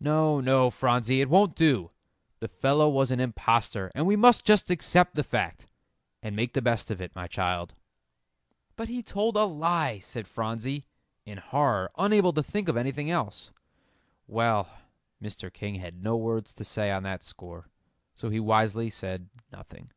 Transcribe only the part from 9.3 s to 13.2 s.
a lie," said Phronsie, in horror, unable to think of anything